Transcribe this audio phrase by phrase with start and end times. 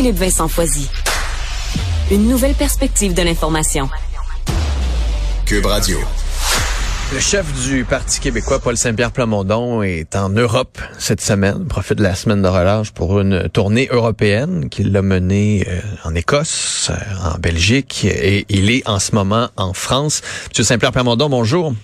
[0.00, 0.88] Philippe Vincent Foisy.
[2.10, 3.86] Une nouvelle perspective de l'information.
[5.44, 5.98] Cube Radio.
[7.12, 12.02] Le chef du Parti québécois, Paul Saint-Pierre Plamondon, est en Europe cette semaine, profite de
[12.02, 16.90] la semaine de relâche pour une tournée européenne qu'il a menée euh, en Écosse,
[17.22, 20.22] en Belgique, et il est en ce moment en France.
[20.48, 21.74] Monsieur Saint-Pierre Plamondon, bonjour.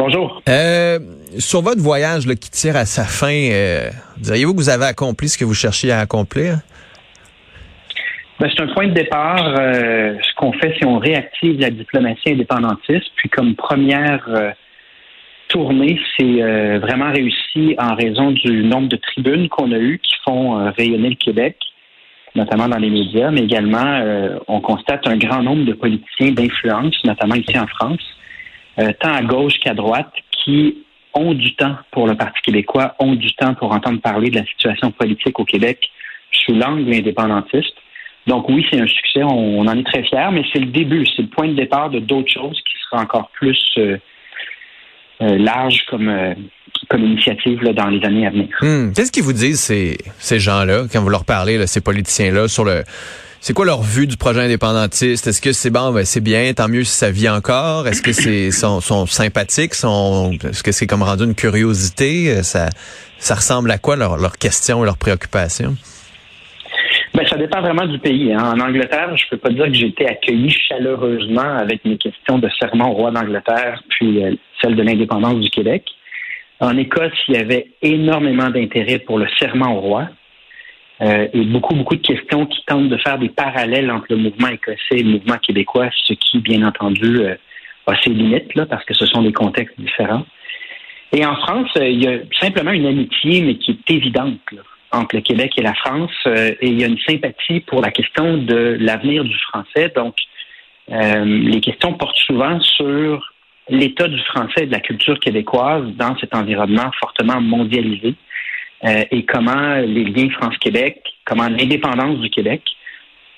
[0.00, 0.40] Bonjour.
[0.48, 0.98] Euh,
[1.38, 5.28] sur votre voyage là, qui tire à sa fin, euh, diriez-vous que vous avez accompli
[5.28, 6.60] ce que vous cherchiez à accomplir?
[8.38, 9.44] Ben, c'est un point de départ.
[9.58, 14.52] Euh, ce qu'on fait, si on réactive la diplomatie indépendantiste, puis comme première euh,
[15.48, 20.14] tournée, c'est euh, vraiment réussi en raison du nombre de tribunes qu'on a eues qui
[20.24, 21.58] font rayonner le Québec,
[22.34, 24.02] notamment dans les médias, mais également,
[24.48, 28.00] on constate un grand nombre de politiciens d'influence, notamment ici en France,
[29.00, 33.32] tant à gauche qu'à droite, qui ont du temps pour le Parti québécois, ont du
[33.34, 35.80] temps pour entendre parler de la situation politique au Québec
[36.32, 37.74] sous l'angle indépendantiste.
[38.26, 41.22] Donc oui, c'est un succès, on, en est très fiers, mais c'est le début, c'est
[41.22, 43.96] le point de départ de d'autres choses qui sera encore plus euh,
[45.22, 46.34] euh, large comme, euh,
[46.88, 48.48] comme initiative dans les années à venir.
[48.60, 48.92] Hmm.
[48.92, 52.84] Qu'est-ce qu'ils vous disent ces, ces gens-là, quand vous leur parlez, ces politiciens-là, sur le
[53.40, 55.26] c'est quoi leur vue du projet indépendantiste?
[55.26, 57.88] Est-ce que c'est bon, ben c'est bien, tant mieux si ça vit encore?
[57.88, 59.72] Est-ce que c'est sont, sympathiques?
[59.72, 62.42] Est-ce que c'est comme rendu une curiosité?
[62.42, 62.68] Ça,
[63.18, 65.74] ça ressemble à quoi leurs leur questions et leurs préoccupations?
[67.14, 68.32] Ben, ça dépend vraiment du pays.
[68.32, 68.52] Hein.
[68.56, 72.48] En Angleterre, je peux pas dire que j'ai été accueilli chaleureusement avec mes questions de
[72.58, 75.84] serment au roi d'Angleterre, puis euh, celle de l'indépendance du Québec.
[76.60, 80.08] En Écosse, il y avait énormément d'intérêt pour le serment au roi
[81.02, 84.48] euh, et beaucoup, beaucoup de questions qui tentent de faire des parallèles entre le mouvement
[84.48, 87.34] écossais et le mouvement québécois, ce qui, bien entendu, euh,
[87.86, 90.24] a ses limites, là, parce que ce sont des contextes différents.
[91.12, 94.38] Et en France, il y a simplement une amitié, mais qui est évidente.
[94.52, 94.62] Là
[94.92, 97.90] entre le Québec et la France euh, et il y a une sympathie pour la
[97.90, 99.92] question de l'avenir du français.
[99.94, 100.14] Donc,
[100.90, 103.32] euh, les questions portent souvent sur
[103.68, 108.12] l'état du français et de la culture québécoise dans cet environnement fortement mondialisé euh,
[108.82, 112.62] et comment les liens France-Québec, comment l'indépendance du Québec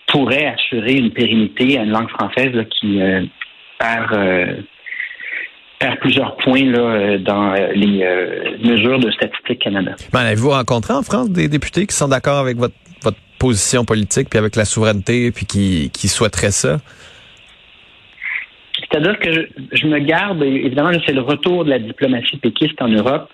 [0.07, 3.01] pourrait assurer une pérennité à une langue française qui
[3.79, 4.65] perd
[5.83, 9.97] faire plusieurs points là, euh, dans euh, les euh, mesures de Statistique Canada.
[10.13, 14.31] Ben, Avez-vous rencontré en France des députés qui sont d'accord avec votre, votre position politique,
[14.31, 16.79] puis avec la souveraineté, puis qui, qui souhaiteraient ça?
[18.79, 23.29] C'est-à-dire que je, me garde, évidemment, c'est le retour de la diplomatie péquiste en Europe.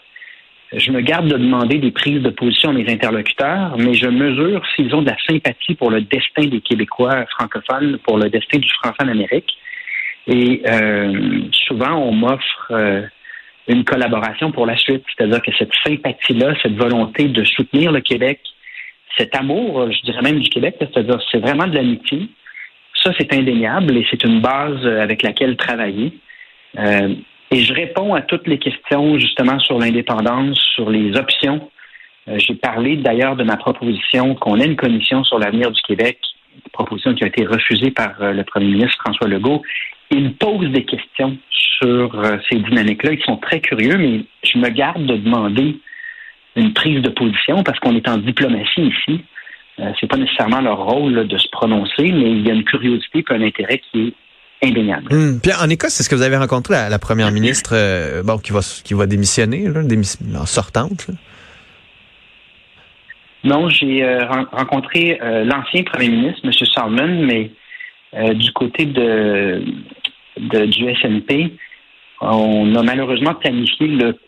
[0.73, 4.63] Je me garde de demander des prises de position à mes interlocuteurs, mais je mesure
[4.75, 8.69] s'ils ont de la sympathie pour le destin des Québécois francophones, pour le destin du
[8.69, 9.57] français en Amérique.
[10.27, 13.03] Et euh, souvent, on m'offre euh,
[13.67, 18.41] une collaboration pour la suite, c'est-à-dire que cette sympathie-là, cette volonté de soutenir le Québec,
[19.17, 22.29] cet amour, je dirais même du Québec, c'est-à-dire c'est vraiment de l'amitié.
[23.03, 26.13] Ça, c'est indéniable et c'est une base avec laquelle travailler.
[26.79, 27.15] Euh,
[27.51, 31.71] et je réponds à toutes les questions justement sur l'indépendance, sur les options.
[32.27, 36.19] J'ai parlé d'ailleurs de ma proposition qu'on ait une commission sur l'avenir du Québec,
[36.55, 39.63] une proposition qui a été refusée par le premier ministre François Legault
[40.11, 43.13] ils posent des questions sur euh, ces dynamiques-là.
[43.13, 45.79] Ils sont très curieux, mais je me garde de demander
[46.57, 49.21] une prise de position parce qu'on est en diplomatie ici.
[49.81, 53.25] Euh, c'est pas nécessairement leur rôle de se prononcer, mais il y a une curiosité
[53.29, 54.15] et un intérêt qui est
[54.63, 55.13] indéniable.
[55.13, 55.41] Hum.
[55.41, 58.61] Puis en Écosse, est-ce que vous avez rencontré la, première ministre euh, bon, qui va
[58.61, 59.81] qui va démissionner, là,
[60.41, 61.09] en sortante?
[63.45, 64.05] Non, j'ai
[64.51, 66.53] rencontré l'ancien premier ministre, M.
[66.75, 67.53] Salmon, mais
[68.35, 69.63] du côté de
[70.37, 71.53] du SNP,
[72.21, 74.19] on a malheureusement planifié le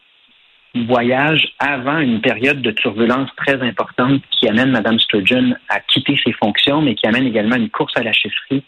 [0.87, 6.32] voyage avant une période de turbulence très importante qui amène Mme Sturgeon à quitter ses
[6.32, 8.62] fonctions, mais qui amène également une course à la chefferie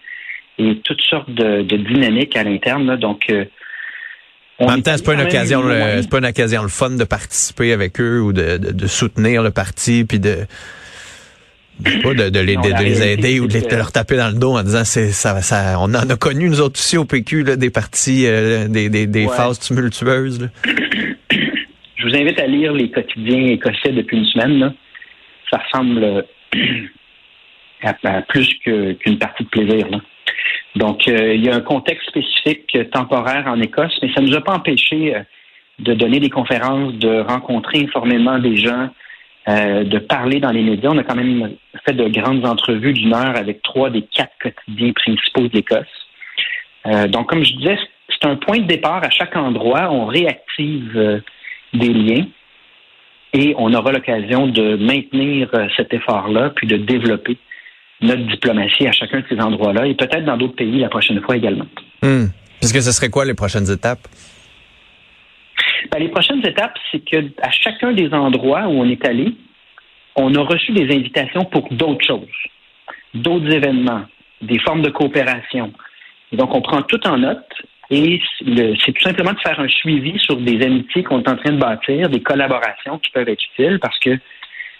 [0.70, 2.96] et toutes sortes de, dynamiques à l'interne.
[2.96, 3.44] Donc, euh,
[4.58, 7.72] en même temps, c'est pas une occasion, c'est pas une occasion le fun de participer
[7.72, 10.46] avec eux ou de, de soutenir le parti puis de
[12.02, 15.40] pas de, les, aider ou de, leur taper dans le dos en disant c'est ça,
[15.40, 19.06] ça on en a connu nous autres aussi au PQ des parties euh, des, des,
[19.06, 20.48] des phases tumultueuses.
[21.96, 24.74] Je vous invite à lire les quotidiens écossais depuis une semaine.
[25.50, 26.24] Ça ressemble
[27.82, 29.86] à, plus qu'une partie de plaisir.
[30.74, 34.40] Donc, il y a un contexte spécifique temporaire en Écosse, mais ça ne nous a
[34.40, 35.14] pas empêché
[35.78, 38.88] de donner des conférences, de rencontrer informellement des gens,
[39.46, 40.88] de parler dans les médias.
[40.90, 44.92] On a quand même fait de grandes entrevues d'une heure avec trois des quatre quotidiens
[44.92, 46.08] principaux d'Écosse.
[47.08, 47.78] donc, comme je disais,
[48.08, 49.90] c'est un point de départ à chaque endroit.
[49.90, 51.22] On réactive
[51.74, 52.24] des liens
[53.32, 57.38] et on aura l'occasion de maintenir euh, cet effort-là, puis de développer
[58.02, 61.36] notre diplomatie à chacun de ces endroits-là et peut-être dans d'autres pays la prochaine fois
[61.36, 61.66] également.
[62.02, 62.30] Hum.
[62.60, 64.06] Parce que ce serait quoi les prochaines étapes?
[65.90, 69.34] Ben, les prochaines étapes, c'est que à chacun des endroits où on est allé,
[70.16, 72.28] on a reçu des invitations pour d'autres choses,
[73.14, 74.04] d'autres événements,
[74.40, 75.72] des formes de coopération.
[76.32, 77.52] donc, on prend tout en note
[77.90, 81.52] et c'est tout simplement de faire un suivi sur des amitiés qu'on est en train
[81.52, 84.18] de bâtir, des collaborations qui peuvent être utiles parce que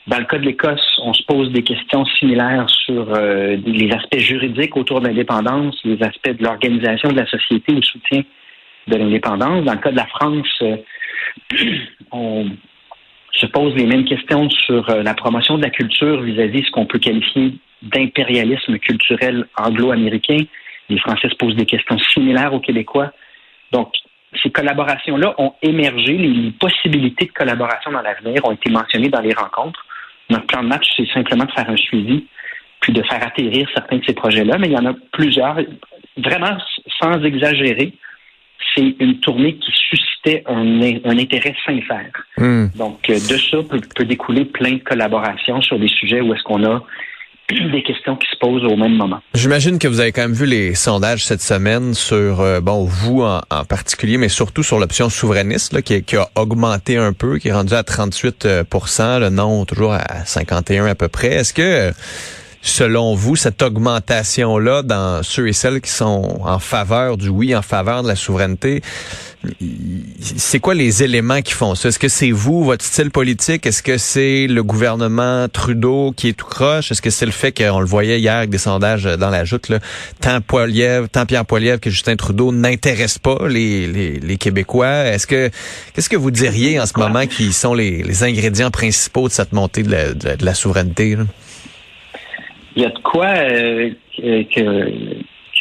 [0.07, 4.19] dans le cas de l'Écosse, on se pose des questions similaires sur euh, les aspects
[4.19, 8.23] juridiques autour de l'indépendance, les aspects de l'organisation de la société au soutien
[8.89, 9.65] de l'indépendance.
[9.65, 10.77] Dans le cas de la France, euh,
[12.11, 12.47] on
[13.33, 16.71] se pose les mêmes questions sur euh, la promotion de la culture vis-à-vis -vis ce
[16.73, 20.39] qu'on peut qualifier d'impérialisme culturel anglo-américain,
[20.89, 23.13] les Français se posent des questions similaires aux Québécois.
[23.73, 23.93] Donc,
[24.43, 26.17] ces collaborations-là ont émergé.
[26.17, 29.85] Les possibilités de collaboration dans l'avenir ont été mentionnées dans les rencontres.
[30.31, 32.27] Notre plan de match, c'est simplement de faire un suivi,
[32.81, 34.59] puis de faire atterrir certains de ces projets-là.
[34.59, 35.59] Mais il y en a plusieurs.
[36.17, 36.57] Vraiment,
[37.01, 37.93] sans exagérer,
[38.75, 40.81] c'est une tournée qui suscitait un,
[41.19, 42.13] intérêt sincère.
[42.37, 42.67] Hmm.
[42.77, 46.43] Donc, euh, de ça peut, peut, découler plein de collaborations sur des sujets où est-ce
[46.43, 46.83] qu'on a
[47.71, 49.21] des questions qui se posent au même moment.
[49.35, 53.23] J'imagine que vous avez quand même vu les sondages cette semaine sur, euh, bon, vous
[53.23, 57.53] en, particulier, mais surtout sur l'option souverainiste, là, qui, a augmenté un peu, qui est
[57.53, 61.29] rendu à 38% euh, le non toujours à 51 à peu près.
[61.29, 61.93] Est-ce que
[62.63, 67.63] selon vous, cette augmentation-là dans ceux et celles qui sont en faveur du oui, en
[67.63, 68.83] faveur de la souveraineté,
[70.21, 71.89] c'est quoi les éléments qui font ça?
[71.89, 73.67] Est-ce que c'est vous, votre style politique?
[73.67, 76.93] Est-ce que c'est le gouvernement Trudeau qui est tout croche?
[76.93, 79.69] Est-ce que c'est le fait qu'on le voyait hier avec des sondages dans la joute,
[79.69, 79.81] là,
[80.21, 85.07] tant, Poilievre, tant Pierre Poilievre que Justin Trudeau n'intéressent pas les, les, Québécois?
[85.07, 85.51] Est-ce que
[85.93, 89.83] qu'est-ce que vous diriez en ce moment qui sont les, ingrédients principaux de cette montée
[89.83, 91.17] de la, de la souveraineté?
[92.77, 94.93] Il y a de quoi euh, que,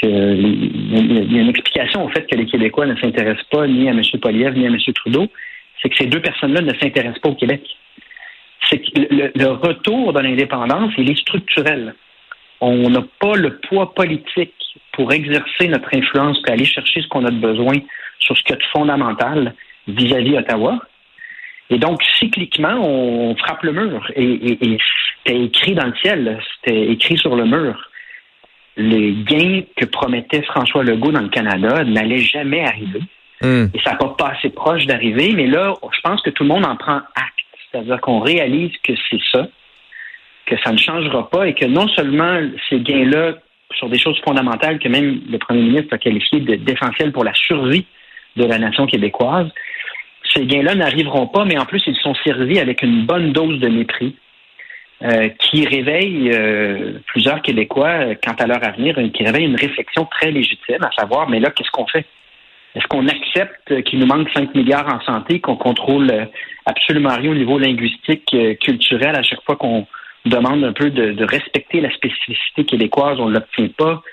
[0.04, 3.92] il y a une explication au fait que les Québécois ne s'intéressent pas ni à
[3.92, 4.02] M.
[4.22, 4.78] Poliev ni à M.
[4.96, 5.28] Trudeau,
[5.81, 7.62] c'est que ces deux personnes-là ne s'intéressent pas au Québec.
[8.69, 8.92] C'est que
[9.36, 11.96] le, retour de l'indépendance, il est structurel.
[12.62, 14.54] On n'a pas le poids politique
[14.94, 17.78] pour exercer notre influence et aller chercher ce qu'on a de besoin
[18.19, 19.54] sur ce qui est fondamental
[19.88, 20.80] vis-à-vis Ottawa.
[21.72, 24.12] Et donc, cycliquement, on frappe le mur.
[24.16, 24.78] Et,
[25.24, 27.90] c'était écrit dans le ciel, c'était écrit sur le mur.
[28.78, 33.02] Les gains que promettait François Legault dans le Canada n'allaient jamais arriver.
[33.42, 33.66] Hmm.
[33.74, 36.66] Et ça n'a pas passé proche d'arriver, mais là, je pense que tout le monde
[36.66, 37.46] en prend acte.
[37.72, 39.48] C'est-à-dire qu'on réalise que c'est ça,
[40.46, 42.40] que ça ne changera pas et que non seulement
[42.70, 43.36] ces gains-là
[43.74, 47.86] sur des choses fondamentales que même le premier ministre a qualifiées d'essentielles pour la survie
[48.36, 49.48] de la nation québécoise,
[50.34, 53.68] ces gains-là n'arriveront pas, mais en plus, ils sont servis avec une bonne dose de
[53.68, 54.16] mépris
[55.03, 60.05] euh, qui réveille euh, plusieurs Québécois euh, quant à leur avenir, qui réveille une réflexion
[60.05, 62.05] très légitime, à savoir, mais là, qu'est-ce qu'on fait?
[62.75, 66.29] Est-ce qu'on accepte qu'il nous manque 5 milliards en santé, qu'on contrôle
[66.67, 69.88] absolument rien au niveau linguistique, culturel, à chaque fois qu'on
[70.25, 74.03] demande un peu de, respecter la spécificité québécoise, on ne l'obtient pas?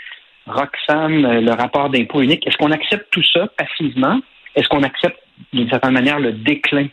[0.47, 4.21] Roxane, le rapport d'impôt unique, est-ce qu'on accepte tout ça passivement?
[4.57, 5.21] Est-ce qu'on accepte
[5.53, 6.87] d'une certaine manière le déclin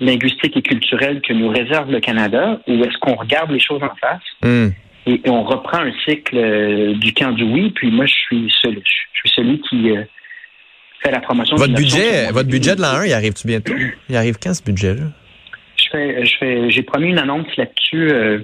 [0.00, 3.94] linguistique et culturel que nous réserve le Canada ou est-ce qu'on regarde les choses en
[4.00, 4.68] face hmm.
[5.06, 8.82] et, on reprend un cycle euh, du camp du oui, puis moi je suis celui,
[8.84, 10.04] je suis celui qui euh,
[11.02, 13.74] fait la promotion votre budget votre budget de l'an 1 il arrive-tu bientôt?
[14.08, 15.06] Il arrive quand ce budget là
[15.76, 18.38] je fais je fais j'ai promis une annonce là-dessus euh,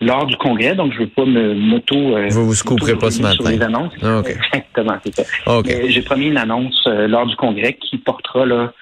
[0.00, 1.94] lors du congrès, donc je ne veux pas me moto.
[2.30, 3.50] vous vous pas ce matin.
[3.52, 3.92] les annonces.
[4.02, 5.62] Ah, Exactement, c'est ça.
[5.86, 8.72] J'ai promis une annonce lors du congrès qui portera là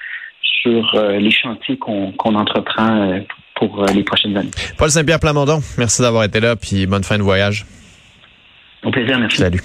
[0.42, 3.20] sur euh, les chantiers qu'on entreprend euh,
[3.56, 4.50] pour euh, les prochaines années.
[4.76, 7.66] Paul Saint-Pierre Plamondon, merci d'avoir été là, puis bonne fin de voyage.
[8.84, 9.38] Au plaisir, merci.
[9.38, 9.60] Salut.